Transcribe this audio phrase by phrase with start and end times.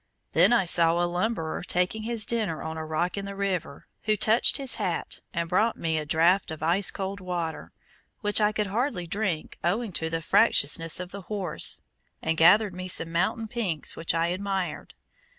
[0.31, 4.15] Then I saw a lumberer taking his dinner on a rock in the river, who
[4.15, 7.71] "touched his hat" and brought me a draught of ice cold water,
[8.21, 11.83] which I could hardly drink owing to the fractiousness of the horse,
[12.19, 14.95] and gathered me some mountain pinks, which I admired.